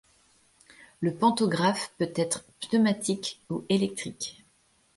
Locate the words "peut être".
1.99-2.43